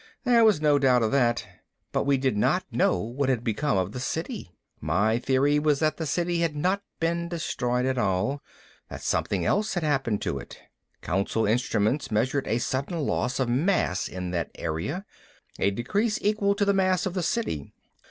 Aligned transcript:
"There 0.23 0.43
was 0.43 0.59
no 0.59 0.79
doubt 0.79 1.03
of 1.03 1.11
that. 1.11 1.45
But 1.91 2.05
we 2.07 2.17
did 2.17 2.35
not 2.35 2.65
know 2.71 2.97
what 2.97 3.29
had 3.29 3.43
become 3.43 3.77
of 3.77 3.91
the 3.91 3.99
City. 3.99 4.57
My 4.79 5.19
theory 5.19 5.59
was 5.59 5.77
that 5.77 5.97
the 5.97 6.07
City 6.07 6.39
had 6.39 6.55
not 6.55 6.81
been 6.99 7.29
destroyed 7.29 7.85
at 7.85 7.99
all, 7.99 8.41
that 8.89 9.03
something 9.03 9.45
else 9.45 9.75
had 9.75 9.83
happened 9.83 10.19
to 10.23 10.39
it. 10.39 10.57
Council 11.03 11.45
instruments 11.45 12.09
measured 12.09 12.47
a 12.47 12.57
sudden 12.57 12.97
loss 12.97 13.39
of 13.39 13.47
mass 13.47 14.07
in 14.07 14.31
that 14.31 14.49
area, 14.55 15.05
a 15.59 15.69
decrease 15.69 16.17
equal 16.23 16.55
to 16.55 16.65
the 16.65 16.73
mass 16.73 17.05
of 17.05 17.13
the 17.13 17.21
City. 17.21 17.71